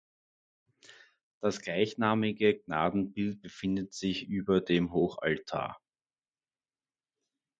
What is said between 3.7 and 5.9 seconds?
sich über dem Hochaltar.